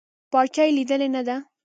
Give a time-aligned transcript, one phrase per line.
[0.31, 1.35] پارچه يې ليدلې نده.